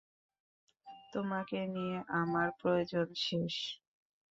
[1.13, 3.55] তোমাকে নিয়ে আমার প্রয়োজন শেষ।